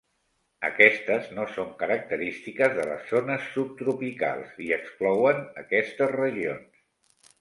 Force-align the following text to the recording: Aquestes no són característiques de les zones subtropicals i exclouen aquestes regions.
Aquestes 0.67 1.27
no 1.39 1.43
són 1.57 1.67
característiques 1.81 2.73
de 2.79 2.87
les 2.93 3.05
zones 3.17 3.45
subtropicals 3.57 4.57
i 4.69 4.73
exclouen 4.79 5.45
aquestes 5.67 6.15
regions. 6.19 6.85